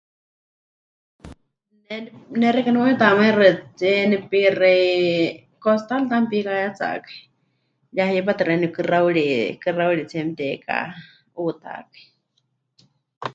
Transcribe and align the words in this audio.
Ne, 1.89 1.95
ne 2.39 2.47
xeikɨ́a 2.53 2.71
nemeuyutamaixɨatsie 2.73 3.95
nepixei, 4.09 4.89
costalta 5.63 6.15
mepikayáyatsakai, 6.21 7.17
ya 7.97 8.03
hipátɨ 8.11 8.43
ta 8.49 8.67
kɨxauri, 8.75 9.25
kɨxauritsie 9.61 10.21
mete'ika'uutakai. 10.27 12.03